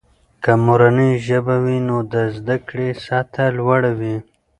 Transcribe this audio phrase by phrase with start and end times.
[0.43, 4.15] که مورنۍ ژبه وي، نو د زده کړې سطحه لوړه وي.